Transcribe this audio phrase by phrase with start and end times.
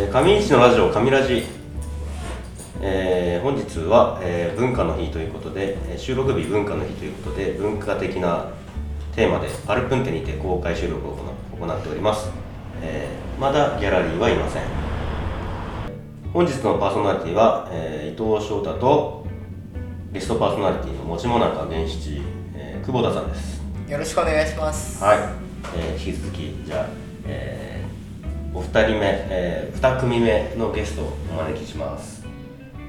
[0.00, 1.42] えー上市のラジオ上ラジ、
[2.80, 8.46] えー本日は、えー文化の日ということでえー収録日文化の日ということで文化的な
[9.16, 12.30] テーマでアルプンテにて公開収録を行行っております、
[12.80, 14.62] えーまだギャラリーはいません。
[16.32, 19.26] 本日のパーソナリティは、えー伊藤翔太と
[20.12, 22.22] ゲストパーソナリティの持ちもなか源七、
[22.54, 23.60] えー久保田さんです。
[23.88, 25.02] よろしくお願いします。
[25.02, 25.18] はい、
[25.76, 26.86] えー引き続きじゃあ、
[27.26, 27.77] えー
[28.54, 32.24] お二人目、えー、二組目のゲストをお招きします、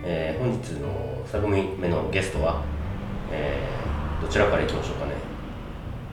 [0.03, 0.87] えー本日の
[1.25, 2.63] 二組目のゲストは、
[3.31, 5.13] えーどちらからいきましょうかね、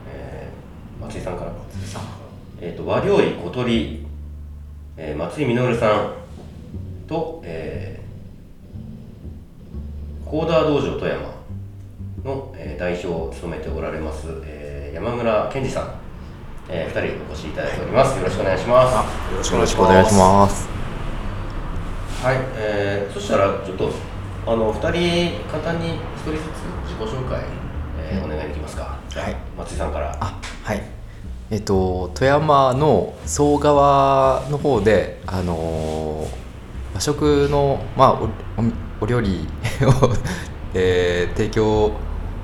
[0.09, 1.51] えー松井さんから。
[2.59, 4.05] えー、と和料理小鳥、
[4.97, 6.13] えー松井実さん
[7.07, 11.21] と、えー、コーダー道場富山
[12.23, 15.93] の、えー代表を務めておられます、えー山村健二さん、
[16.69, 18.17] えー、2人お越しいただいております。
[18.17, 19.31] よろしくお願いします。
[19.31, 20.67] よろしくお願いします。
[22.21, 23.89] はい、えー、そしたらちょっと
[24.45, 26.41] あの2人簡単に1人ずつ
[26.85, 27.41] 自己紹介、
[27.99, 28.99] えーお願いできますか。
[29.13, 29.35] はい。
[29.57, 30.17] 松井さんから。
[30.19, 30.83] あ、はい。
[31.51, 36.27] えっと富山の総川の方であのー
[36.95, 38.29] 和食のまあおお
[39.01, 39.47] お料理
[39.83, 40.13] を、
[40.73, 41.91] えー提供、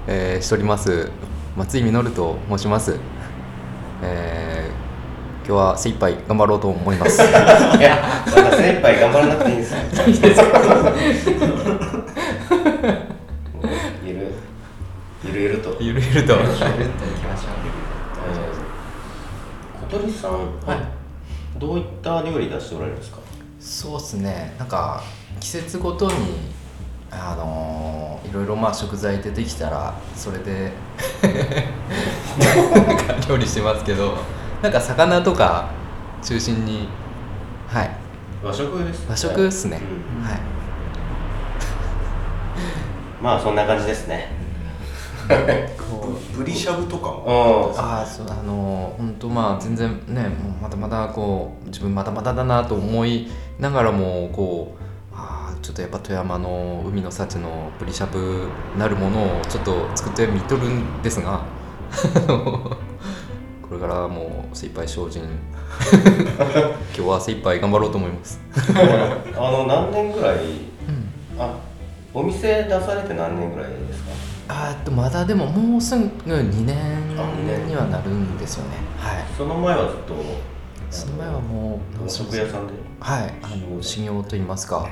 [0.08, 1.12] えーしております。
[1.58, 2.98] 松井実と申します。
[4.04, 4.74] えー
[5.46, 7.20] 今日は精一杯頑張ろうと思います。
[7.22, 7.26] い
[7.82, 9.80] やそんな精一杯頑張らなくていいんですよ
[14.06, 14.32] ゆる
[15.26, 16.34] ゆるゆるとゆるゆると。
[16.34, 16.58] ゆるっとい
[17.20, 17.52] きましょう。
[18.30, 18.64] えー
[19.92, 20.90] 小鳥さんは
[21.60, 23.18] どういった料理出しておられるんですか？
[23.60, 25.04] そうですねなんか
[25.40, 26.14] 季節ごとに
[27.20, 30.72] あのーいろいろまあ食材出てきたらそれで
[32.40, 34.18] なんか料理してますけど
[34.62, 35.70] なんか魚とか
[36.24, 36.88] 中心に
[37.68, 37.92] はい。
[38.44, 39.80] 和食です和食っすね、
[40.20, 40.24] うん。
[40.24, 40.40] はい。
[43.22, 44.32] まあそんな感じですね。
[46.36, 47.72] ブリしゃぶとかも。
[47.74, 47.80] うん。
[47.80, 50.26] ああそうあのー本当まあ全然ね
[50.62, 53.28] まだまだこう自分まだまだだなと思い
[53.60, 54.83] ながらもこう
[55.64, 61.42] ちょっとやっぱ富山の海の幸のブリしゃぶなるものをちょっと作ってみとるんですが
[62.28, 62.78] こ
[63.72, 65.22] れからもう精一杯精進。
[65.24, 65.30] 今
[66.94, 68.40] 日は精一杯頑張ろうと思います。
[69.36, 70.38] あの何年ぐらい？
[71.40, 71.56] あ
[72.14, 74.12] お店出されて何年ぐらいですか？
[74.50, 78.72] あとまだでももうすぐ2年にはなるんですよね。
[79.00, 79.24] はい。
[79.38, 80.14] その前はずっと？
[80.92, 82.74] その前はもう和食屋さんで？
[83.00, 84.88] はい、あの修行と言いますか、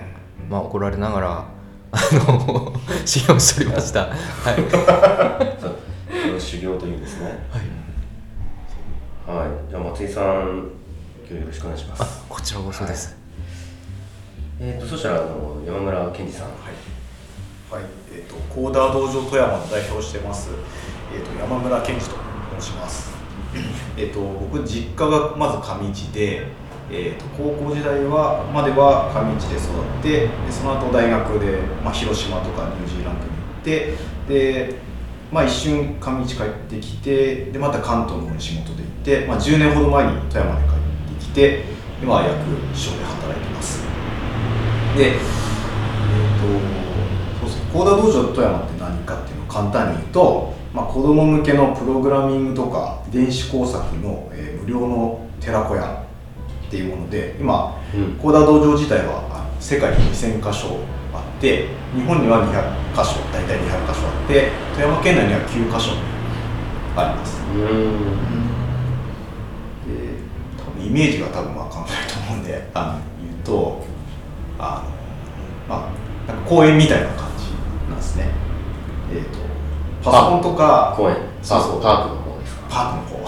[0.50, 1.46] まあ怒られながら
[1.92, 2.74] あの
[3.06, 4.02] 修行しておりました。
[4.02, 4.12] はい。
[6.40, 7.40] 修行というんですね。
[9.26, 9.70] はい。
[9.70, 10.72] じゃあ松井さん
[11.28, 12.04] 今日よろしくお願いします。
[12.04, 13.16] あ、こちらこそです。
[14.60, 16.48] えー、とそしたらあの山村健二さん。
[16.48, 16.56] はい。
[18.14, 20.50] えー、とコーダー道場富山の代表をしてます、
[21.16, 22.12] えー、と山村健二と
[22.60, 23.12] 申します。
[23.98, 26.48] えっと僕実家がまず上市で、
[26.92, 33.96] えー、と高校時代はまでは上市で育ってでその後大学で、まあ、広島とかニュージーランドに行って
[34.28, 34.76] で、
[35.32, 41.64] まあ、一瞬上市帰ってきてでまた関東の方に仕事で行って、まあ、10年ほど前に富山に帰ってきて
[42.02, 42.36] 今は役
[42.76, 43.84] 所で働いてます。
[44.98, 45.22] で、えー、
[46.42, 46.46] と
[47.40, 56.06] そうですねコーダ道場富山って何かっていうのを簡単に言うと、まあ、子供向けのプログラミングとか電子工作の、えー無料の寺子屋
[56.72, 58.14] っていうもので今うん。
[58.16, 60.78] コーダ道場自体は世界に2000箇所
[61.14, 65.92] あって日本には200箇所大体200箇所あって富山県内には9箇所
[66.96, 67.42] あります。
[67.54, 68.48] うーん。
[69.84, 70.16] で
[70.58, 73.84] 多分イメージが多分わかんないと思うんであの言うと
[74.58, 74.84] あ
[75.68, 75.92] のま
[76.28, 77.52] あなんか公園みたいな感じ
[77.90, 78.30] なんですね。
[79.14, 79.40] えっ、と
[80.10, 81.18] パソコンとか公園。
[81.44, 81.82] そうそう。
[81.82, 82.64] パークの方ですか？
[82.70, 83.26] パークの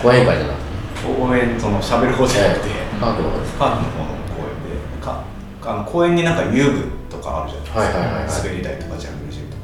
[0.02, 0.65] 講演会じゃなくて
[1.14, 2.68] 公園その喋る方じゃなくて、
[3.00, 3.46] パークの方で。
[3.46, 5.24] すパークの方の公園でか
[5.64, 8.44] あの公園になんか遊具とかあるじゃないですか、はいはいはいはい。
[8.44, 9.62] 滑り台とかジャングルジムとか。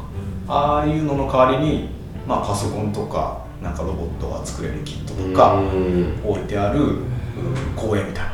[0.48, 1.88] ああいうのの代わりに、
[2.26, 5.62] まあ、パソコンとかなんかロボットが作れるキットとか、
[6.24, 7.12] 置いてある、うん
[7.74, 8.24] 公園みたい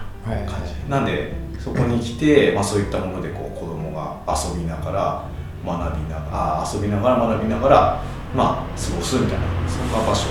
[0.44, 5.24] な感じ、なんでそこに来て、まあ、そういったものでこう子供が遊びながら
[5.64, 8.02] 学びながらあ遊びながら学びながら
[8.34, 10.26] まあ過ごすみたいなそんな場所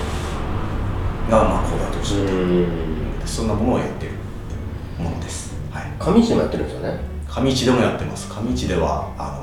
[1.29, 2.97] がまあコーダーとして。
[3.27, 4.13] そんなものをやってる
[4.97, 6.97] ものです、はい、上市もやってるんですよね。
[7.27, 8.29] 上市でもやってます。
[8.29, 9.37] 上市ではあ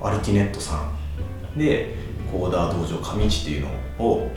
[0.00, 0.76] のアルティネットさ
[1.54, 1.58] ん。
[1.58, 1.94] で
[2.32, 3.66] コーダー道場上市っていう
[3.98, 4.30] のを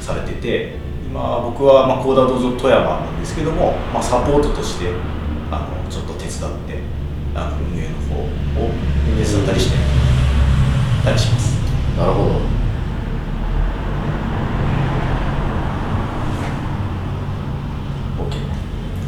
[0.00, 0.76] されてて
[1.06, 4.90] 今僕は、まあ、コーダー道場富山なんですけども、まあ、サポートとして
[5.50, 6.32] あのちょっと手伝っ
[6.66, 6.78] て
[7.34, 8.26] あの運営の方を
[9.14, 9.76] 運営さったりして
[11.04, 11.60] たりします。
[11.98, 12.59] なるほど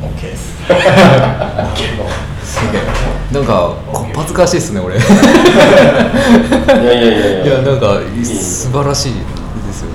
[0.02, 0.58] OK です。
[3.32, 4.96] なんかこっぱずかしいですね俺。
[4.96, 7.44] いいやいやいや。
[7.44, 9.20] いややなんかいい素晴らしいで
[9.72, 9.90] すよ。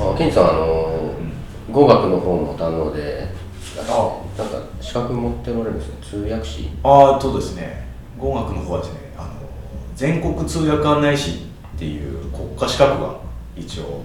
[0.00, 1.12] あケンジさんあの
[1.70, 3.28] 語学の方も堪能で
[3.76, 5.94] なんか資格持っておられるんですね。
[6.02, 6.70] 通訳士。
[6.82, 7.88] あーとですね。
[8.18, 9.30] 語学の方はですねあの
[9.96, 11.46] 全国通訳案内士
[11.76, 13.18] っていう国家資格が
[13.56, 14.02] 一応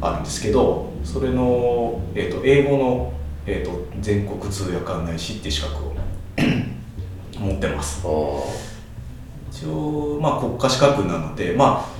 [0.00, 3.12] あるんですけどそれの、えー、と英語の、
[3.46, 5.94] えー、と全国通訳案内士って資格を
[7.38, 8.00] 持ってます。
[9.50, 11.94] 一応まあ国家資格なのでまあ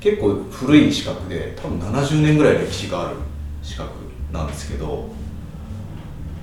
[0.00, 3.16] 結構古い資格で多分70年ぐらい歴史がある
[3.62, 3.90] 資格
[4.32, 5.08] なんですけど、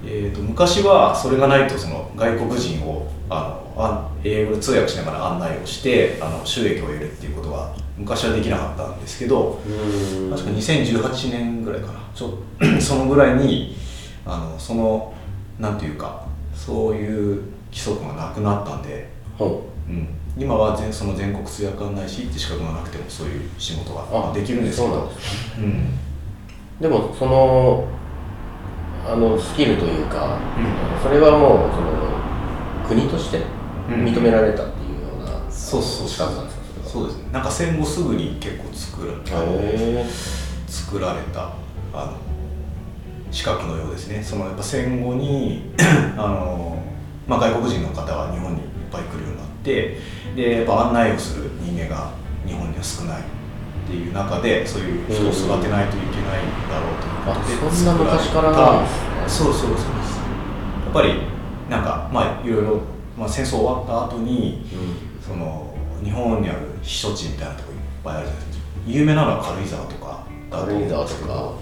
[0.06, 9.62] えー、と昔はそれがないとその外国人をあのあ英語で通訳しながら案内をしてあの収益を得るっていうことが昔はできなかったんですけど
[10.32, 12.00] 確か2018年ぐらいかな。
[12.16, 12.38] ちょ
[12.80, 13.76] そのぐらいに
[14.26, 15.14] あのその
[15.60, 16.26] なんていうか
[16.56, 17.42] そういう
[17.72, 19.92] 規則がなくなったんでほう。
[19.92, 24.94] ん、今は全その全国通訳案内士って資格がなくてもそういう仕事があできるんですけど。
[24.94, 24.96] そ
[25.60, 26.04] うなん
[26.80, 27.86] でもその
[29.06, 31.04] あのスキルというか、うん。
[31.04, 31.94] それはもうその
[32.88, 33.42] 国として
[33.90, 34.06] うん。
[34.06, 37.24] 認められたっていうような、そうそう資格なんですかそうですね。
[37.32, 39.14] なんか戦後すぐに結構作ら
[40.68, 41.52] 作られた
[41.94, 42.33] あの
[43.34, 44.22] 資格のようですね。
[44.24, 45.72] そのやっぱ戦後に
[46.16, 46.78] あの、
[47.28, 49.98] まあ、外国人の方が日本にいっぱい来るようになって
[50.36, 52.12] でやっぱ案内をする人間が
[52.46, 53.24] 日本には少ないっ
[53.88, 59.46] ていう中でそういう人を育てないといけないだろうということであそんな昔からなんですね。
[59.46, 59.84] そうそうそうです。
[60.86, 61.14] やっぱり
[61.70, 62.82] なんかまあいろいろ、
[63.18, 64.62] まあ、戦争終わった後に
[65.22, 68.66] うその日本にある避暑地みたいなところいっぱいあるじゃないですか。
[68.86, 71.54] 有名なのは軽井沢とか軽井沢とか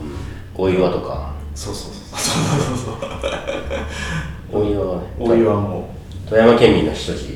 [0.53, 2.41] 大岩とかそうそうそうそう。
[2.59, 3.11] そうそう
[4.51, 5.89] 大岩はね大岩も
[6.27, 7.35] 富山県民の人たち。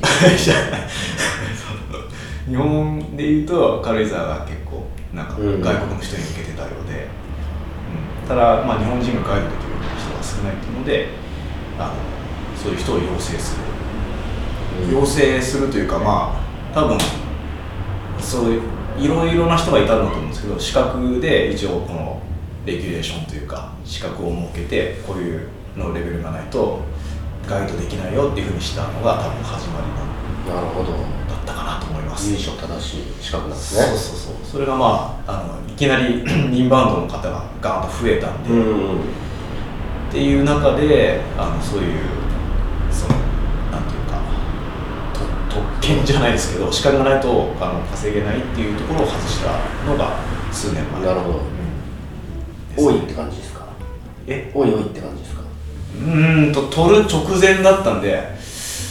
[2.48, 7.08] 日本でいうと軽井沢が結構なんか外うん国の人に受けてたようで、
[8.22, 8.28] うん。
[8.28, 11.08] ただ、まあ、日本人がガイドできる人が少ないので
[11.78, 11.92] あの
[12.56, 13.62] そういう人を養成する。
[14.88, 14.94] うん。
[15.00, 16.32] 養成するというかま
[16.72, 16.98] あ多分
[18.20, 18.62] そういう
[18.98, 22.15] いろいろな人がいたんだと思うんですけど資格で一応この
[22.66, 26.80] レギュレーションというか資格を設けてこういうのレベルがないと
[27.48, 31.00] ガイドできないよっていうふうにしたのが多分始まりななるほどだっ
[31.46, 32.30] たかなと思います。
[32.30, 33.82] 由緒正しい資格なんですね。
[33.82, 34.52] そうそうそう。
[34.52, 36.22] それがまああのいきなり
[36.56, 39.00] インバウンドの方がガーンと増えたんで、うん
[40.08, 41.98] っていう中であのそういう
[42.90, 43.18] その
[43.72, 44.22] なんていうか
[45.12, 45.20] と
[45.54, 49.50] 特権じゃないですけど資格がないとあの稼げないっていうところを外した
[49.84, 50.16] のが
[50.52, 51.02] 数年前。
[51.02, 51.38] なるほど。
[51.38, 51.65] うん
[52.76, 53.66] 多いって感じですか？
[54.26, 54.50] え？
[54.54, 55.42] 多い多いって感じですか？
[55.42, 58.36] うーんと取る直前だったんで。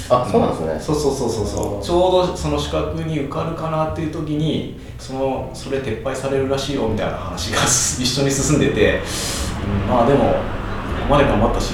[0.07, 0.79] あそうなんですね。
[0.79, 1.83] そうそうそうそうそう。
[1.83, 9.01] ちょうどその資格に受かるかなっていう時にそのそれ撤廃されるらしいよみたいな話が一緒に進んでて、
[9.63, 10.33] うんまあでもこ
[11.07, 11.73] こまで頑張ったし。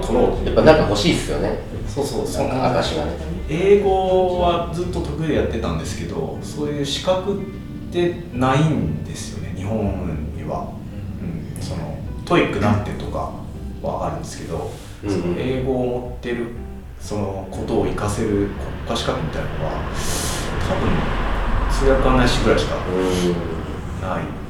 [0.00, 0.46] 取ろう。
[0.46, 1.58] やっぱなんか欲しいですよね。
[1.88, 3.12] そうそうそなんのか証がね。
[3.48, 7.40] 英語はずっと得意でやってたんですけどそういう資格っ
[7.92, 10.11] てないんですよね日本
[10.42, 10.72] には、
[11.20, 13.32] うん、その TOEIC 何点とか
[13.82, 14.70] はあるんですけど、
[15.04, 16.46] うんその英語を持ってる
[17.00, 18.48] そのことを活かせる国
[18.88, 19.72] 家資格みたいなのは
[20.68, 20.88] 多分
[21.72, 22.78] 通訳案内士ぐらいしかう
[24.00, 24.22] ない。
[24.22, 24.42] ん。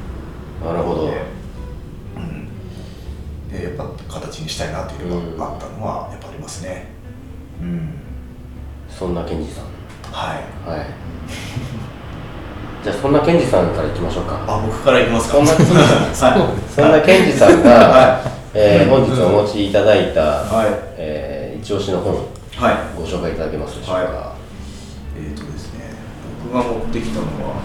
[0.63, 1.07] なるほど。
[1.07, 6.85] うん、でやっぱ形にしたいなっていうのがあったのはやっぱありますね。
[7.59, 7.93] うん。
[8.87, 9.65] そんなケンジさん。
[10.11, 10.69] はい。
[10.69, 10.87] はい
[12.83, 15.37] じゃあそんなケンジさんからいきましょうかあ、僕からいきますか。
[15.37, 16.71] そんな はい。
[16.75, 18.21] そんなケンジさんが、は
[18.53, 20.67] えー本日お持ちいただいた、はい。
[20.97, 22.13] えー一押しの本
[22.57, 22.75] はい。
[22.97, 24.33] ご紹介いただけますでしょうか、は
[25.15, 25.95] えっ、とですね、
[26.43, 27.55] 僕が持ってきたのは、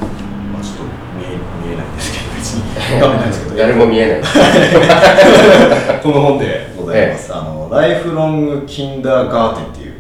[0.53, 0.85] まあちょっと
[1.19, 1.35] 見え
[1.67, 4.21] 見えないんですけど、別に画面ないですけど、 誰も見えない
[6.01, 7.35] この本でございます。
[7.35, 9.95] あの、ライフロングキンダーガーテンっていう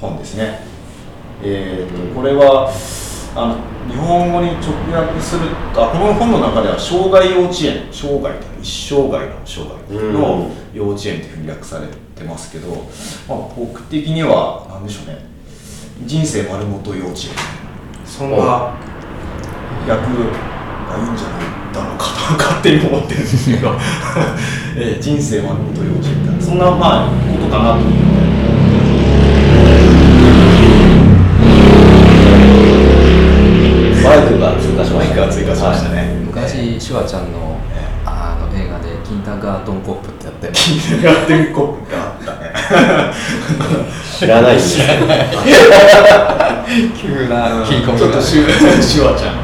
[0.00, 0.62] 本ですね。
[1.44, 2.70] えっ、と、これは、
[3.36, 3.56] あの、
[3.88, 12.68] 日本語に直訳すると、あこの本の中では、障害幼稚園、生涯って一生涯の生涯の幼稚園っていうふうに訳されてますけど、
[13.28, 15.24] まあ、僕的には、なんでしょうね、
[16.04, 17.58] 人生丸ごと幼稚園。
[18.04, 18.76] そんな訳
[19.88, 23.74] がいいんじゃないだろうかと勝手に思ってるんですけど、
[24.76, 28.17] えー人生丸ごと幼稚みたいなそんなまあことかなと思って
[34.02, 34.96] マイクが追加しました。
[34.96, 42.52] マイクが追加しましたね、昔シュワちゃんのえあの映画で「キンターガートンコップ」ってやってキンガーテンコップってあったね
[44.18, 44.84] 知らないんですよ。
[46.96, 49.34] 急な切り込みちょっとシュシュワちゃん。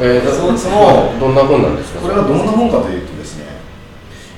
[0.00, 2.00] えー、そそのどんな本なんですか？
[2.00, 3.44] これはどんな本かというとですね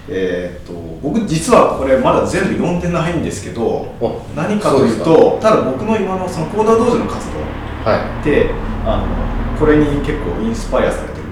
[0.09, 3.63] えーっと僕実はこれまだ全部読んでないんですけど
[4.01, 7.39] お何かというとただ僕の今のそのコーダー道場の活動
[7.85, 8.51] はで
[8.85, 11.25] あのこれに結構インスパイアされてる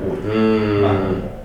[0.00, 0.96] 部分が多い。
[0.96, 1.40] あの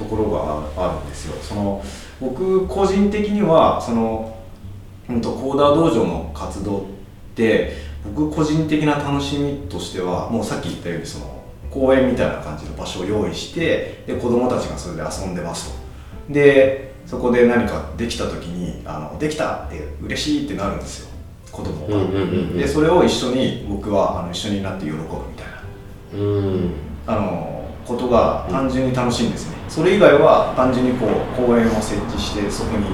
[0.00, 1.36] ところがああるんですよ。
[1.42, 1.84] その
[2.20, 4.34] 僕個人的にはその、
[5.08, 6.82] うん、とコーダー道場の活動っ
[7.34, 7.72] て
[8.04, 16.32] 僕個人的な楽しみとしてはもうさっき言ったようにその公園みたいな感じの場所を用意してで子供たちがそれで遊んでますと。
[16.32, 21.09] でそこで何かできた時にあのできたって嬉しいってなるんですよ
[21.50, 25.62] 子供が、うんうんでそれを一緒に僕はあの一緒になって喜ぶみたいな。
[26.14, 26.70] うーん。
[27.06, 32.86] あのことが単純に楽しいんですね、それ以外は単純にこう公園を設置してそこに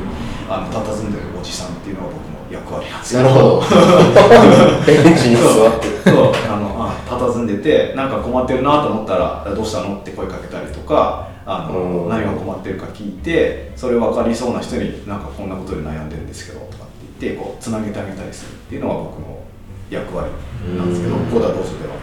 [0.49, 3.17] あの佇んでるおじさんっていうのが僕の役割なんです。
[3.17, 3.61] けなるほど。
[4.87, 5.89] ベンチに座って。
[5.89, 6.15] るそう。
[6.15, 6.33] そう。
[6.51, 12.09] あのあ佇んでてなんか困ってるなと思ったら「どうしたの?」って声かけたりとかあのうん。
[12.09, 16.86] 何が困ってるか聞いてそれ分かりそうな人になんかこんなことで悩んでるんですけどとか
[17.17, 19.43] ってこうつなげてあげたりするっていうのが僕の
[19.91, 20.31] 役割
[20.77, 21.97] なんですけどうんコーダー道場では。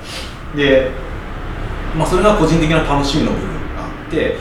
[0.55, 1.13] で
[1.95, 4.35] まあ、それが個人的な楽しみの部分があって、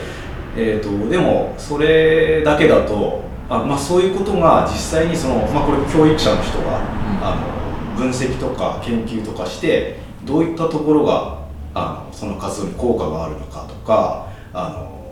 [0.57, 6.79] えー、とでもそれだけだとあ、まあ、そういうことが実際にその、まあ、これ教育者の人が、
[7.21, 7.53] あの
[7.95, 11.43] 分析とか研究とかしてどういったところが
[11.75, 15.03] あのその活動に効果があるのかとかあの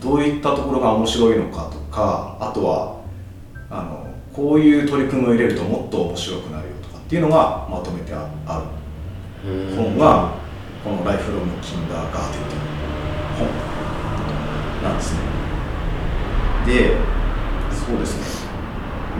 [0.00, 3.00] どういったところが面白いのかとかあとは
[3.70, 8.64] あのこういう取り組みを入れるともっと面白くなるよとかっていうのがまとめてああ
[9.44, 10.32] る本が
[10.82, 12.60] この「ライフロムキンダーガーテン」という
[13.38, 15.18] 本なんですね。
[16.66, 16.96] で
[17.70, 18.48] そうですね。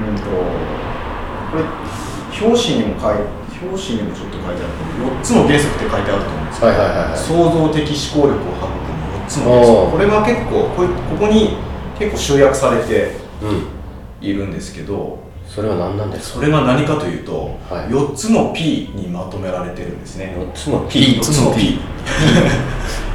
[0.08, 1.64] うんとこれ
[2.40, 3.16] 表紙にも書い
[3.62, 4.72] 表紙にもちょっと書いてある
[5.20, 6.72] 4つの原則って書いてあると思うんですけど、
[7.14, 7.84] 創造的
[8.16, 8.80] 思考力を育む
[9.22, 9.90] 4つの原則。
[9.92, 11.56] これが結構これここに
[11.98, 13.66] 結構集約されてうん
[14.22, 16.38] いるんですけどそれは何なんですか？
[16.38, 17.92] それが何かというと、はい。
[17.92, 20.34] 4つの P にまとめられてるんですね。
[20.38, 21.78] 4つの P 4つの P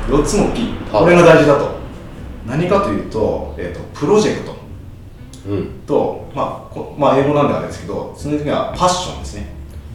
[0.09, 0.61] 4つの P
[0.93, 1.03] はい。
[1.03, 1.77] これが大事だと。
[2.47, 4.55] 何かというと,、えー、とプロジェクト。
[5.49, 5.69] うん。
[5.87, 9.47] と、まあこまあ、英語なんであれですけどその次はパッションですね。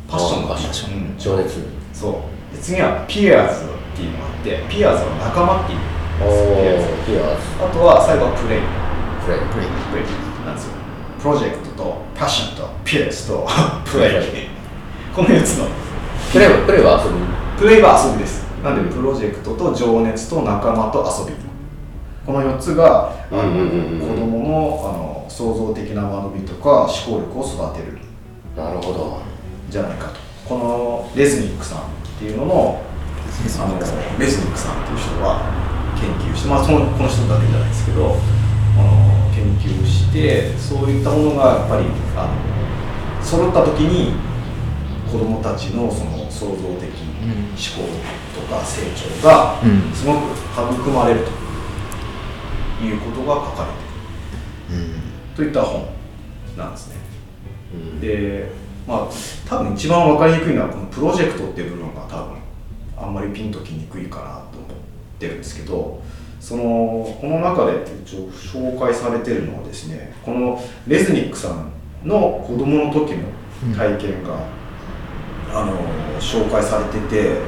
[0.08, 1.14] パッションのパッショうん。
[1.18, 1.60] 情熱。
[1.92, 2.56] そう。
[2.56, 5.78] で次はピアーズっていうのがあってピアーズは仲間っていう。
[7.06, 7.64] ピアーズ。
[7.64, 8.60] あとは最後はプレイ。
[9.24, 9.40] プレイ。
[9.40, 9.68] プレイ。
[9.92, 10.04] プレイ
[10.46, 10.81] なんですよ
[11.22, 13.46] プロジェクトとパッションとピアーズと
[13.84, 14.48] プレイ
[15.14, 15.68] この4つの。
[16.32, 17.16] プレイはプレイは遊び？
[17.60, 18.42] プレイは遊びです。
[18.64, 21.36] なんでプロジェクトと情熱と仲間と遊び。
[22.26, 27.98] この4つが、子供のあの創造的な学びとか思考力を育てる。
[28.56, 29.20] なるほど。
[29.70, 30.18] じゃないかと。
[30.48, 31.82] このレズニックさんっ
[32.18, 33.78] ていうののあの
[34.18, 35.40] レズニックさんっていう人が
[36.00, 38.16] 研究してまあそのこの人だけじゃないですけど
[38.76, 39.11] あの
[39.42, 42.26] 研究してそういったものがやっぱりあ
[43.18, 44.14] の揃った時に
[45.10, 46.88] 子供たちのその創造的
[47.22, 47.92] うん思考
[48.34, 49.92] とか成長がうん。
[49.92, 50.32] すごく
[50.80, 51.42] 育まれると。
[52.84, 53.66] いうことが書か
[54.70, 54.94] れている
[55.36, 55.88] といった本
[56.56, 56.96] なんですね。
[57.74, 58.00] うん。
[58.00, 58.50] で
[58.86, 59.08] まあ
[59.48, 62.38] 多分一番分かりにくいのはこのプロジェクトっていう部分が多分
[62.96, 64.70] あんまりピンときにくいかなと思っ
[65.18, 66.02] てるんですけど
[66.42, 71.72] そのこの中で一応紹介されてるのはですねこのレズニックさん
[72.04, 73.28] の子供の時の
[73.76, 74.44] 体験が、
[75.52, 77.38] あの紹介されてて、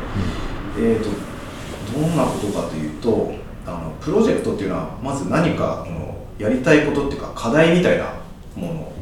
[0.79, 1.11] えー、と
[1.93, 3.35] どんなことかというと
[3.67, 8.15] あのプロジェクトっていうのはまず何かこのやりたいことっていうか課題みたいな
[8.55, 8.93] もの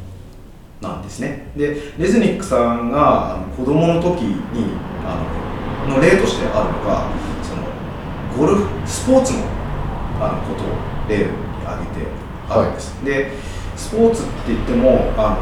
[0.81, 1.51] なんですね。
[1.55, 5.23] でレズニックさんがあの子供の時にあ
[5.87, 7.11] のの例としてあるのが
[7.43, 9.62] そのゴルフスポーツの
[10.19, 10.67] あのことを
[11.09, 11.31] 例に
[11.65, 12.07] 挙げて
[12.49, 13.31] あるんです、で
[13.75, 15.39] スポーツって言ってもあ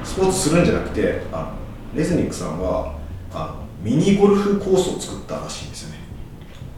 [0.00, 1.54] のスポーツするんじゃなくてあ
[1.94, 2.98] のレズニックさんは
[3.32, 5.98] あのミニゴルフコースを作ったらしいんですよね。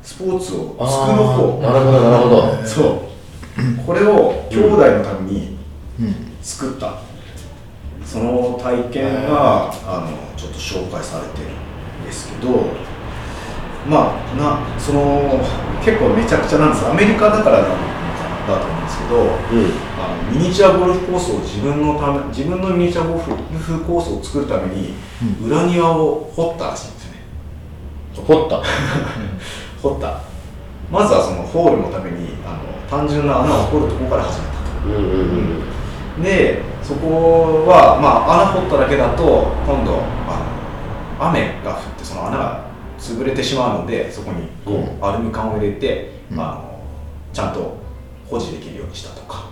[0.03, 2.67] スポーツを作る方なるほどなるほど。
[2.67, 3.87] そう。
[3.87, 5.57] これを兄弟のために
[6.01, 6.15] うん。
[6.43, 6.99] 作った。
[8.05, 11.45] その体験があのちょっと紹介されてる
[12.03, 12.65] んですけど
[13.89, 15.41] まあなその
[15.85, 16.87] 結構めちゃくちゃなんです。
[16.89, 17.81] アメリカだからなのか
[18.49, 19.29] なだと思うんですけどうん。
[19.99, 24.95] あのミニチュアゴルフコースを自分のため自分のミニチュアゴルフコースを作るために
[25.47, 27.19] 裏庭を掘ったらしいんですよね。
[28.27, 28.61] 掘った？
[29.83, 30.21] 掘った。
[30.91, 32.51] まずはそのホールのためにあ
[32.95, 34.99] の単純な穴を掘るところから始めたと。
[34.99, 35.21] うんうん
[36.17, 36.23] うん。
[36.23, 39.23] でそこはまあ穴掘っただけだと
[39.67, 42.61] 今度あの雨が降ってその穴が
[43.15, 45.05] 潰れてしまうのでそこにこう、うん。
[45.05, 46.41] アルミ缶を入れて、うん。
[46.41, 46.81] あの
[47.33, 47.77] ちゃんと
[48.29, 49.49] 保持できるようにしたとか、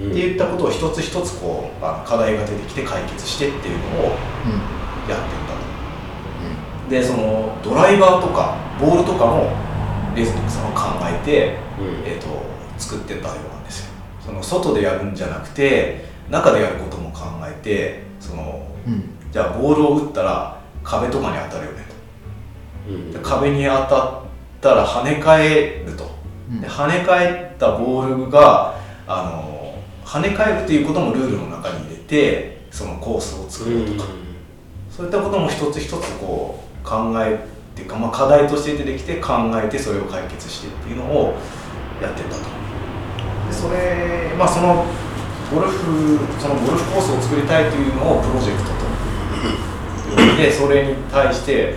[0.00, 0.10] うん。
[0.10, 4.14] っていったことを一つ一つこうあの課題が出てきて解決してっていうのをやっ
[5.06, 5.52] ていった
[6.86, 6.90] と。
[6.90, 9.50] でそのドライバーとかボールとかも
[10.14, 11.86] レズニックさんは考えて、うん。
[12.06, 12.26] えー、と
[12.78, 13.92] 作ってたようなんですよ。
[14.20, 18.92] その外でやるんじゃなくて中でやることも考えてそのうん。
[18.92, 21.86] うんじゃあボールを打ったら壁とかに当たるよね
[22.88, 23.22] うん。
[23.22, 24.22] 壁に当たっ
[24.60, 26.10] たら跳ね返ると。
[26.50, 26.60] うん。
[26.60, 28.74] で跳ね返ったボールが
[29.06, 34.08] あの跳ね返るということもルールの中に入れてそのコースを作ろうとか、
[34.90, 41.34] そういったことも一つ一つこう考えっていうか、まあ、課題として出てきて考えてそれを解決してっていうのを
[42.00, 42.36] やってたと。
[43.48, 44.84] でそれまあその
[45.52, 48.74] ゴルフそのゴルフコースを作りたいというのをプロジェクトと
[50.16, 51.76] 呼んでそれに対して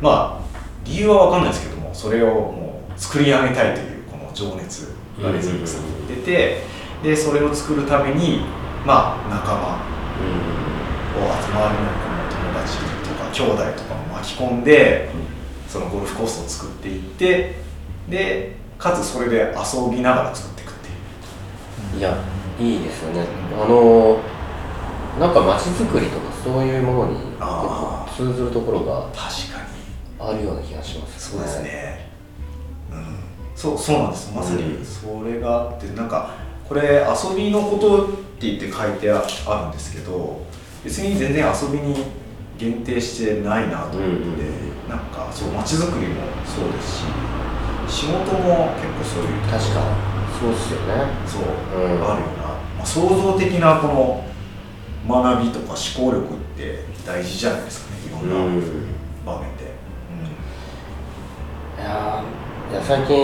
[0.00, 6.62] まあ理由は分かんないですけどもそれをもう作り上げたいというこの情熱がレズニックさんに出て
[7.02, 8.40] でそれを作るために
[8.84, 9.96] まあ仲間
[11.16, 15.08] を集まりのこの友達とか兄弟とかも巻き込んで
[15.68, 17.56] そのゴルフコースを作っていって
[18.08, 21.98] でかつそれで遊びながら作っていくっていう。
[21.98, 22.16] いや
[22.58, 23.26] いいですよね。
[23.54, 24.18] あの
[25.18, 27.18] なんか街づくりとかそういうものに
[28.16, 29.55] 通ずるところが確かに
[30.28, 32.08] あるような気がしますそうですね、
[32.90, 33.18] うん、
[33.54, 34.32] そうそうなんです。
[34.34, 34.84] まさにうん。
[34.84, 36.34] それがあってなんか
[36.68, 40.44] これ遊びのことって言って書いてああるんですけど
[40.84, 42.04] 別に全然遊びに
[42.58, 47.04] 限定してないなと思って、うんうんなんかそう街づくりもそうですし
[47.88, 51.06] 仕事も結構そういう確かそうっすよね。
[51.26, 52.04] そう、うん。
[52.04, 52.42] あるよな、
[52.78, 54.24] まあ、創造的なこの
[55.08, 58.00] 学びとか思考力って大事じゃないですかね。
[58.06, 58.62] いろんなうん。
[59.24, 59.55] 場面。
[59.55, 59.55] で、
[61.78, 63.16] いやーいや最近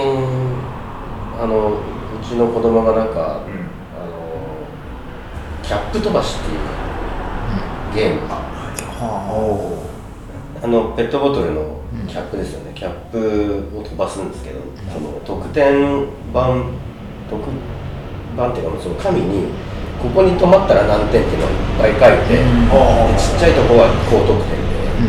[1.40, 3.52] あのうちの子供がなんかうん。
[3.52, 3.58] うん
[3.94, 4.12] あの
[5.62, 8.28] キャップ飛ばしっていうゲーム。
[8.28, 9.82] はお
[10.64, 14.60] あのペットボトルのキャップですよね、キャップを飛ばすんですけど、
[14.92, 16.54] その得点板
[17.28, 17.42] 特
[18.34, 19.48] 板っていうかその紙に
[20.00, 21.52] ここに止まったら何点っていうのをい
[21.94, 22.38] っぱい書いて、
[23.18, 24.54] ちっちゃいとこは高得点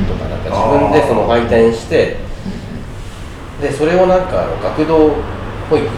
[0.02, 2.18] でとかなんか自分でその配点して
[3.64, 5.16] でそれをなんかあの学童
[5.70, 5.90] 保育で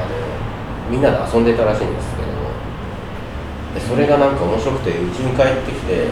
[0.00, 2.28] あのみんなで遊んでたらしいんですけど
[3.74, 6.08] でそれがなんか面白くてうちに帰ってきて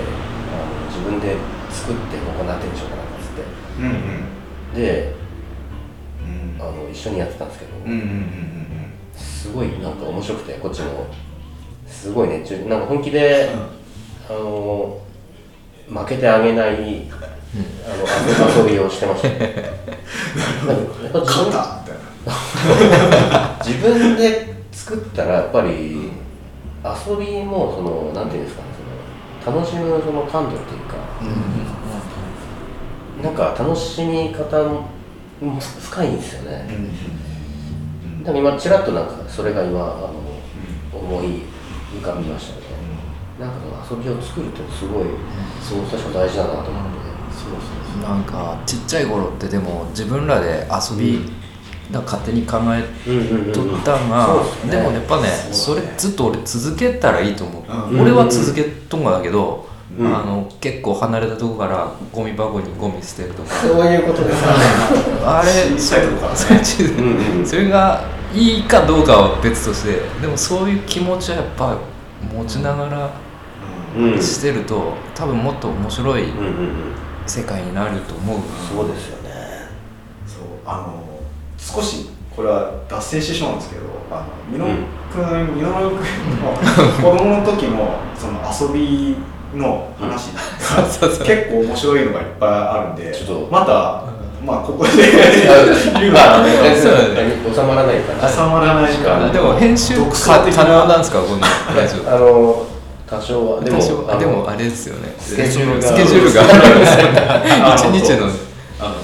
[0.52, 1.34] あの自分で
[1.70, 3.42] 作ってここ何点にしようかなっつって
[3.80, 4.74] うんうん。
[4.74, 5.14] で
[6.22, 6.62] うん。
[6.62, 8.48] あの一緒にやってたんですけど、うんうんうん
[9.16, 11.06] すごいなんか面白くてこっちも。
[11.88, 13.48] すごい熱中なんか本気で、
[14.28, 15.00] あの
[15.88, 16.82] 負けてあげない、あの
[18.56, 19.28] 遊遊びをしてました。
[19.28, 19.38] ね
[20.66, 23.58] なんかやっぱ自分勝ったみたいな。
[23.64, 26.10] 自分で作ったらやっぱり
[26.84, 28.68] 遊びもそのなんていうんですかね
[29.44, 30.96] その楽しむその感度っていうか
[33.22, 34.88] なんか楽しみ方も
[35.60, 36.68] 深いんですよね、
[38.24, 40.12] でも今ちらっとなんかそれが今あの
[40.92, 41.42] 思い
[41.94, 42.66] 浮かびましたね、
[43.38, 45.04] なんかその遊びを作るってすごい
[45.62, 46.98] そう確か大事だなと思って、
[47.98, 51.20] いなんかちっちゃい頃ってでも自分らで遊び、
[51.90, 53.52] なんか勝手に考えうんうんうん。
[53.52, 58.00] とったんが、でもやっぱねそれずっと俺続けたらいいと思う、うん。
[58.00, 60.06] 俺は続けとんがだけど、うん。
[60.06, 63.54] あの結構離れたとこからゴミ箱にゴミ捨てるとか。
[63.54, 64.48] そういうことですね。
[65.24, 66.26] あれ小さいとこか。
[66.26, 71.78] らねそれがいいかどうかは別としてでもそういう気持ちはやっぱ
[72.34, 73.27] 持ちながらうん
[74.20, 76.24] してると多分もっと面白い
[77.26, 78.38] 世界になると思う、
[78.72, 79.30] そうですよね。
[80.26, 81.04] そうあの
[81.58, 84.66] 少しこれは脱線してしまうんですけどあのみの
[85.12, 86.52] 君みのる君の
[87.12, 89.16] 子供の時のその遊び
[89.54, 90.44] の話が
[91.24, 93.48] 結構面白いのがいっぱいあるんでちょっと。
[93.50, 94.04] また
[94.44, 96.46] まあここで言うのまあは
[96.78, 99.32] そうだね収まらないから収まらないから。
[99.32, 101.40] でも編集独可能なんですかこの
[101.74, 102.08] ラジオ。
[102.08, 102.67] あの
[103.08, 103.60] 多少は。
[103.64, 105.14] でもあのでもあれですよね。
[105.18, 105.88] スケジュールが。
[105.88, 106.42] スケジュールが。
[107.74, 108.28] 一日の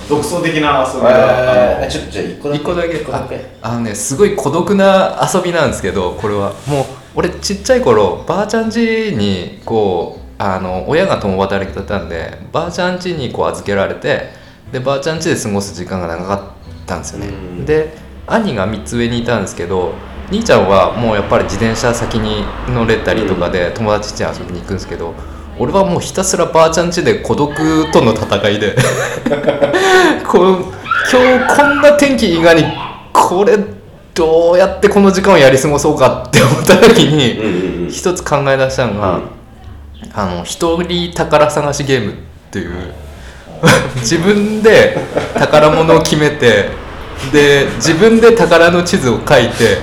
[0.08, 2.96] 独創的な遊びえが、あのーちょっとじゃあ一個だけ。
[2.96, 3.46] 一個だけ。
[3.62, 6.52] ああのねすごい孤独な遊びなんですけどこれは。
[6.66, 6.84] もう
[7.16, 14.30] 俺ちっちゃい頃ばあちゃん家にこうあの親が共働きだったんでばあちゃん家にこう預けられて
[14.72, 16.40] でばあちゃん家で過ごす時間が長かっ
[16.86, 17.28] たんですよね。
[17.28, 17.64] うん。
[17.64, 19.92] で兄が3つ上にいたんですけど
[20.30, 25.14] 兄ちゃんはもうやっぱり自転車先に乗れたりとかで友達家に遊びに行くんですけど
[25.58, 28.74] 俺はもうひたすらばあちゃん家で孤独との戦いで
[30.26, 30.64] こう
[31.12, 32.64] 今日こんな天気以外に
[33.12, 33.58] これ
[34.14, 39.20] どうやってこの時間をやり過ごそうかって思った時うんに一つ考え出したのが、
[40.14, 42.14] あの一人宝探しゲームっ
[42.50, 42.92] ていう
[43.96, 44.98] 自分で
[45.38, 46.70] 宝物を決めて
[47.32, 49.78] で自分で宝の地図を書いて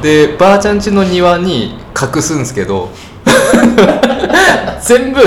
[0.00, 2.90] でばあちゃん家の庭に隠すんですけど
[4.80, 5.20] 全部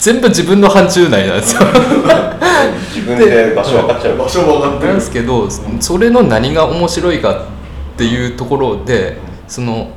[0.00, 1.62] 全部自分の範疇内なんですよ。
[2.94, 4.16] 自分で場所分かっちゃう。
[4.16, 4.86] 場所も上がってる。
[4.88, 5.48] なんですけど
[5.80, 7.36] それの何が面白いかっ
[7.96, 9.92] ていうところでその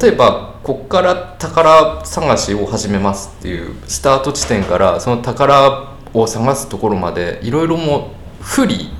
[0.00, 8.90] 例えばこっから宝探しを始めますっていうスタート地点からその宝を探すところまでいろいろもう不利。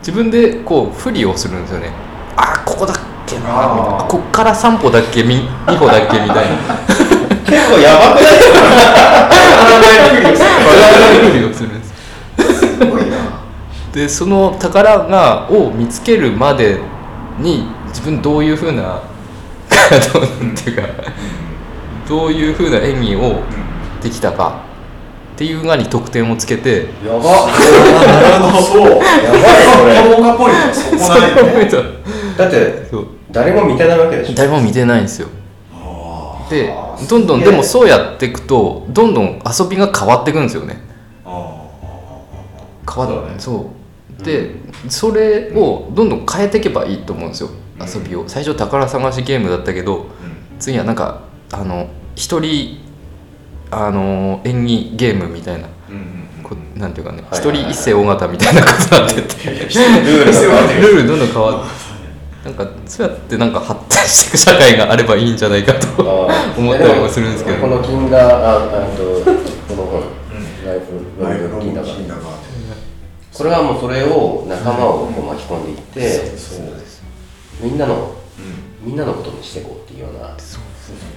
[0.00, 1.90] 自分でこう不利をするんですよね
[2.42, 4.04] あここだっけな。
[4.08, 6.56] こっから3歩だっけみ2歩だっけみたいな。
[7.44, 8.28] 結構やばくな
[10.20, 10.32] い？
[10.32, 10.48] ですか
[11.54, 13.16] するんですすごいな。
[13.92, 16.78] でその宝がを見つけるまで
[17.38, 19.02] に自分どういうふうな
[20.12, 20.82] どうなんていうか
[22.08, 23.42] どういうふうな演技を
[24.02, 24.62] できたか。
[25.34, 26.88] っていうがに得点をつけて。
[27.02, 28.80] やばなるほどそう。
[29.24, 30.16] やばいそれ。
[30.16, 33.06] 効果ポイントはそこそないよねうだってそう。
[33.30, 34.34] 誰も見てないわけでしょ。
[34.34, 35.28] 誰も見てないんですよ。
[36.50, 36.74] で
[37.08, 40.80] どんどんでもそうやっていくとどんどん遊びが変わっていくんですよね。
[41.24, 41.66] 変わ
[42.84, 43.34] っそうだね。
[43.38, 43.70] そ
[44.20, 44.22] う。
[44.24, 44.50] で
[44.88, 47.50] それをどんどん変えていけばいいと思うんですよ。
[47.80, 48.24] 遊びを。
[48.28, 50.06] 最初宝探しゲームだったけどうん。
[50.58, 51.22] 次はなんか
[51.52, 52.78] あの一人
[53.70, 55.68] あの演技ゲームみたいな。
[55.88, 57.22] うんうんこなんていうかね。
[57.30, 57.70] 一はいはいはい。
[57.70, 59.50] 人一世尾形みたいなことになってて。
[59.54, 61.89] ルール変わ ルールどんどん変わって
[62.44, 66.02] なんかそうやってなんか発展していく社会があればいいんじゃないかと
[66.56, 67.56] 思ったりもするんですけど。
[67.58, 69.02] この金がああと
[69.68, 70.02] この本
[70.64, 72.20] ライフライフ金だがグ金だが
[73.32, 76.66] これはもうそれを仲間をこう巻き込んでいってそう
[77.60, 77.96] みんなのう
[78.86, 78.88] ん。
[78.88, 80.28] みんなのことにしていこうっていうような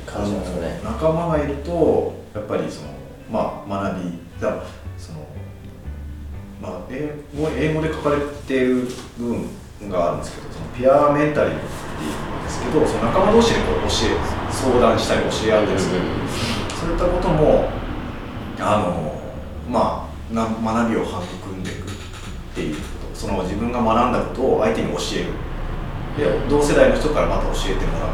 [0.05, 0.81] 感じなんですかね。
[0.83, 2.89] 仲間がいるとやっぱりその
[3.31, 4.63] まあ学びだ
[4.97, 5.19] その
[6.61, 9.49] まあ英語英語で書かれている部分
[9.89, 11.65] があるんですけどそのピアメンタリーって
[12.03, 15.99] いうんですけどその仲間同士でこう教え相談したり教え合ったりする、
[16.79, 17.69] そういったことも
[18.59, 19.19] あの
[19.67, 21.91] まあな学びを育んでいくっ
[22.55, 28.09] ていうことその自分が学んだことを相手に教えるで同世代の人からまた教えてもらう、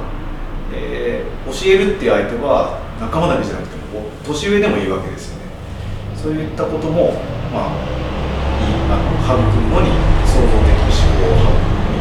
[0.73, 5.49] えー教えるっていう相手は仲間だけじゃなくても年上でもいいわけですよね。
[6.15, 7.17] そういったことも
[7.49, 7.89] まあ
[8.61, 9.89] いいあの育むのに
[10.29, 11.99] 創造的思考を育むのに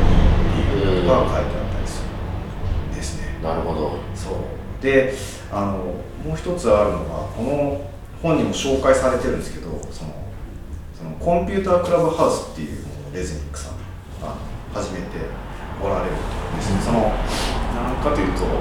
[0.56, 3.98] いいっていうが書いてあったりするんですね、なるほど。
[4.14, 4.34] そう。
[4.82, 5.12] で
[5.50, 5.78] あの
[6.24, 7.90] もう一つあるのがこの
[8.22, 10.14] 本にも紹介されてるんですけどその
[10.94, 13.72] そのコンピュータークラブハウスっていうのをレズニックさん
[14.22, 14.36] あの
[14.74, 15.06] 始めて
[15.82, 16.14] おられるん
[16.56, 16.80] ですね。
[16.82, 17.10] その
[17.74, 18.58] なんかというとその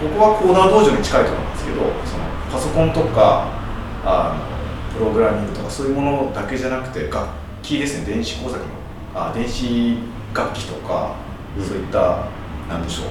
[0.00, 3.50] ここはコーダー道場に近いところなんですけどそのパソコンとか
[4.04, 7.28] あのプログラミングとかそういうものだけじゃなくて楽
[7.62, 8.14] 器ですね。
[8.14, 8.66] 電子工作の
[9.14, 9.98] あ電子
[10.34, 11.16] 楽器とか、
[11.58, 11.64] うん。
[11.64, 12.24] そういった
[12.68, 13.06] なんでしょう。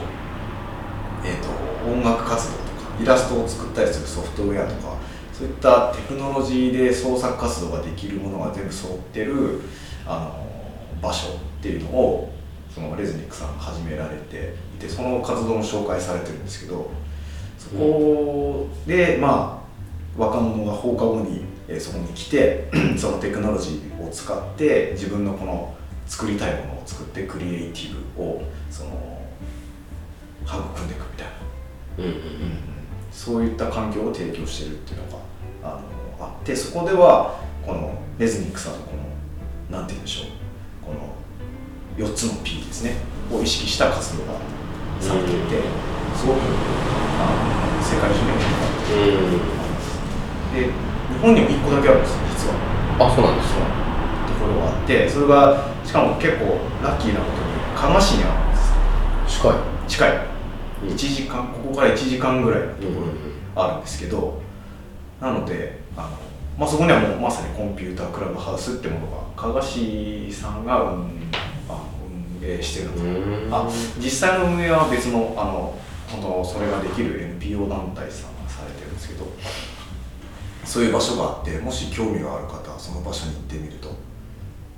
[1.24, 4.96] えー、と音楽活動とかイラストを作ったりするソフトウェアとか
[5.34, 9.62] そういったテクノロジーで創作活動ができるものが全部揃ってる
[10.06, 12.32] あの場所っていうのを
[12.74, 16.90] そのレズニックさんが始められていてその活動も紹介されてるんですけど
[17.58, 19.64] そこでま
[20.18, 25.76] あ若者が放課後に、えーそこに来て そのテクノロジーを使って自分のこの
[26.08, 29.22] 作りたいものを作ってクリエイティブをその
[30.46, 31.34] 育んでいくみたいな。
[32.00, 32.80] うんうん
[33.12, 35.18] そういった環境を提供してるっていうのが
[35.64, 35.82] あ
[36.22, 38.92] のあってそこではこのレズニックさんのこ
[39.72, 40.28] のなんて言うんでしょう。
[40.86, 42.96] この4つの P ですね。
[43.32, 44.34] を意識した活動が
[45.02, 45.62] されていて、
[46.16, 46.40] すごく
[47.20, 47.30] あ
[47.78, 49.30] の世界中でも
[50.54, 50.70] うん。
[50.72, 53.08] で日本にも1個だけあるんですよ実は。
[53.08, 53.60] あそうなんですか？
[54.28, 58.58] ところがあってそれがしかも結構ラッキーなことに加賀市にあるんで
[59.28, 59.54] す近い。
[59.88, 60.12] 近い。
[60.84, 60.90] うん。
[60.90, 63.12] 1時間ここから1時間ぐらいのところに
[63.56, 64.42] あるんですけど
[65.22, 66.10] なのであの
[66.58, 71.10] まあ、そこにはもうまさにコンピュータークラブハウスってものが加賀市さんが運
[71.70, 71.82] あ
[72.42, 73.50] 運営してるん。
[73.50, 73.66] であ
[73.98, 79.26] 実際の運営は別のあの本当それができる NPO 団体さんがされてるんですけど
[80.70, 83.90] そういう場所があってもし興味がある方はその場所に行ってみると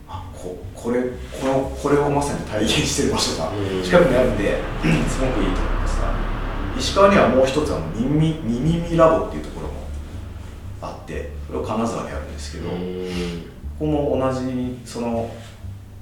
[0.07, 3.83] あここれこのこれをまさに体現してる場所がうん。
[3.83, 4.61] 近くにあるんで
[5.11, 6.15] すごくいいと思いますが
[6.79, 9.73] 石川にはもう一つあの耳耳耳ラボっていうところも
[10.81, 12.75] あってこれは金沢にあるんですけど、こ
[13.79, 15.29] こも同じその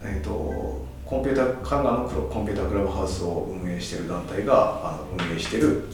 [0.04, 5.86] えっ、とコンピューターカナダのコンピュータークラブハウスを運営している団体があの運営している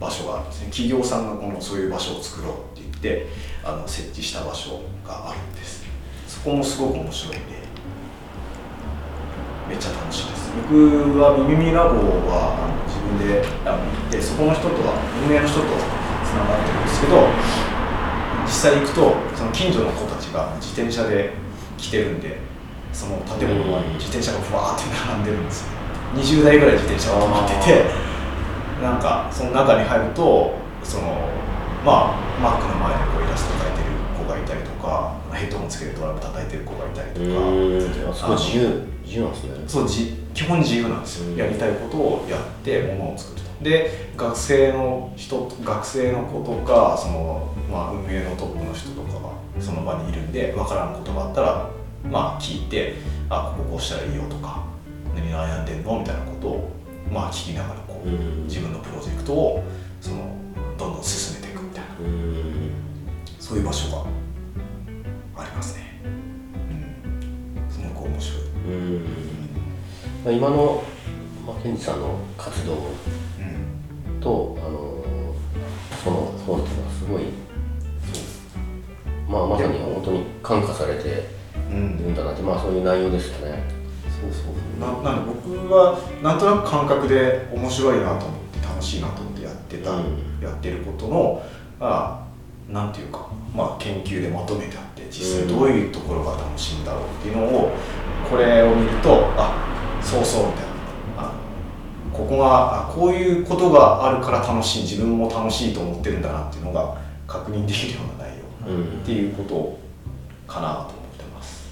[0.00, 0.66] 場所があるんですね。
[0.66, 3.26] 企業さんがこのそういう場所を作ろうって言って
[3.64, 5.84] あの設置した場所があるんです。
[6.28, 7.46] そこもすごく面白いんで
[9.68, 10.52] めっちゃ楽しいです。
[10.70, 11.98] 僕はミミミラボ
[12.30, 14.94] はあの自分であの行ってそこの人とは
[15.26, 17.26] 運営の人とつながってるんですけど
[18.44, 21.32] 実際行くとその近所の子たちが自転車で
[21.78, 22.38] 来てるんで
[22.92, 25.74] その建物の前に自転車がふわーって並んでるんですよ。
[26.14, 27.84] 20台ぐらい自転車が止まってて
[28.82, 30.54] なんかその中に入ると
[30.84, 31.23] その
[31.84, 38.14] まあマックの前でこうイラスト描いてる子がいたりとかヘッドホンつけてドラム叩いてる子がいたりとか。
[38.14, 39.50] すごい自由自由なんですね。
[39.68, 41.36] そうじ基本自由なんですよ、うん。
[41.36, 51.70] やりたいことをやってものを作るとで学生の人学生の子とかその、まあ、運営のトップの人とかがその場にいるんで分からんことがあったら
[52.10, 52.94] まあ聞いて
[53.28, 54.64] あこここうしたらいいよとか
[55.14, 56.70] 何悩んでんのみたいなことを
[57.12, 58.44] まあ聞きながらこう、うん。
[58.44, 59.62] 自分のプロジェクトを
[60.00, 60.34] その
[60.76, 61.33] どんどん進め
[62.04, 62.70] うん。
[63.40, 64.04] そういう場所が
[65.36, 66.00] ありますね。
[67.60, 67.70] うん。
[67.70, 69.04] すごく面白い、うん。
[70.24, 70.82] まあ今の、
[71.46, 74.20] まあ、ケンジさんの活動うん。
[74.20, 75.04] とあの
[76.02, 77.22] その本っていうのはすごい
[79.28, 81.28] まあまさに本当に感化されて
[81.70, 83.64] るんだなってまあそういう内容ですよね。
[84.20, 84.54] そうそう。
[84.80, 90.04] ななんで僕はなんとなく感覚で面白いなと思って楽しいなと思ってやってた、うん。
[90.42, 91.42] やってることの
[91.80, 92.24] あ
[92.70, 97.72] なんていうか、まあ、研究でまとめてあって実際どういうところが楽しいんだろうっていうのを
[98.30, 99.54] これを見るとあ
[100.02, 100.74] そうそうみたいな。
[101.18, 101.32] あ
[102.12, 108.84] ここがあこういうことがあるから楽しい自分も楽しいと思ってるんだなっていうのが確認できるような内容うん。
[108.84, 109.78] っていうこと
[110.46, 111.68] かなと思ってます。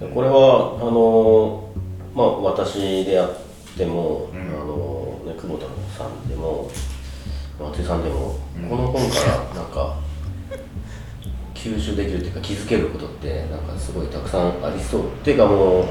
[0.00, 1.70] でこれはあの
[2.14, 3.38] まあ私であっ
[3.76, 4.40] ても、うん。
[4.40, 6.70] あのね久保田さんでも
[7.58, 8.68] 松井さんでも、うん。
[8.68, 9.96] この本からなんか
[11.54, 15.06] 吸収できるっていうか気づけることってなんかすごいたくさんありそう。
[15.06, 15.84] っていうかもう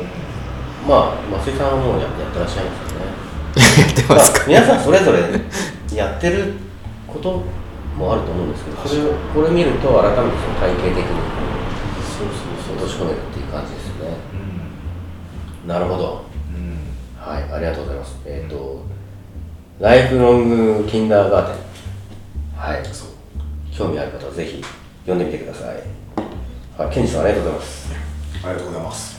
[0.88, 3.06] まあ松井さんはもうややってらっしゃいますよね。
[3.80, 5.19] やってますかまあ皆さんそれぞれ
[5.95, 6.54] やってる
[7.08, 7.43] こと
[7.97, 11.06] もあると思うんですけどそれをこれ見ると改めてその体系的に
[12.17, 12.54] そうそう。
[12.73, 14.17] 落とし込めるっていう感じですよね。
[15.63, 15.67] うん。
[15.67, 16.26] なるほど。
[16.54, 16.78] うん。
[17.15, 18.19] はい、ありがとうございます。
[18.26, 18.84] えっ、と、
[19.79, 22.57] ライフロングキンダーガーテン。
[22.57, 23.07] はい、そう
[23.75, 24.63] 興味ある方はぜひ
[25.05, 25.83] 読んでみてください。
[26.77, 27.93] はい、ケンジさんありがとうございます。
[28.43, 29.12] ありがとうございます